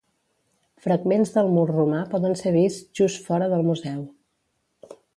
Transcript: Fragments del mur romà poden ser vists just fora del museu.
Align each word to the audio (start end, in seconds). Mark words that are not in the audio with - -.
Fragments 0.85 1.33
del 1.35 1.51
mur 1.57 1.67
romà 1.73 2.01
poden 2.15 2.35
ser 2.41 2.57
vists 2.57 3.01
just 3.03 3.25
fora 3.31 3.55
del 3.55 3.67
museu. 3.73 4.05